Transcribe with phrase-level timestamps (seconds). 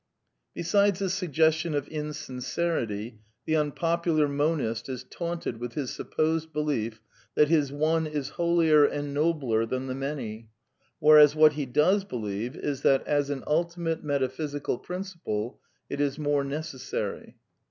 [0.55, 6.99] Besides this suggestion of insincerity, the unpopular monist is taunted with his supposed belief
[7.35, 10.49] that his One | is holier and "nobler," than the Many;
[10.97, 16.17] whereas what he / does believe is that, as an ultimate metaphysical principle,/ it is
[16.17, 17.35] more necessary.